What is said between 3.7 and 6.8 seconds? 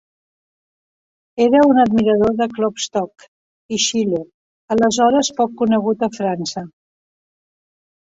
i Schiller, aleshores poc conegut a França.